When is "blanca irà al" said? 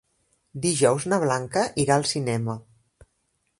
1.25-2.09